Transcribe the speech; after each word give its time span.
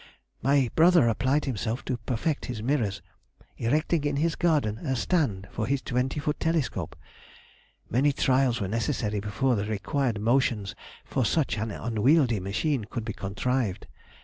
My 0.41 0.67
brother 0.73 1.07
applied 1.07 1.45
himself 1.45 1.85
to 1.85 1.97
perfect 1.97 2.45
his 2.45 2.63
mirrors, 2.63 3.03
erecting 3.57 4.03
in 4.03 4.15
his 4.15 4.33
garden 4.35 4.79
a 4.79 4.95
stand 4.95 5.47
for 5.51 5.67
his 5.67 5.83
twenty 5.83 6.19
foot 6.19 6.39
telescope; 6.39 6.95
many 7.87 8.11
trials 8.11 8.59
were 8.59 8.67
necessary 8.67 9.19
before 9.19 9.55
the 9.55 9.65
required 9.65 10.19
motions 10.19 10.73
for 11.05 11.23
such 11.23 11.55
an 11.59 11.69
unwieldy 11.69 12.39
machine 12.39 12.85
could 12.85 13.05
be 13.05 13.13
contrived. 13.13 13.85